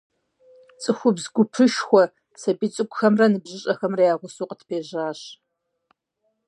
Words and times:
ЦӀыхубз 0.81 1.25
гупышхуэ, 1.35 2.03
сабий 2.41 2.71
цӀыкӀухэмрэ 2.73 3.25
ныбжьыщӀэхэмрэ 3.31 4.03
я 4.11 4.15
гъусэу 4.19 4.49
къытпежьащ. 4.49 5.19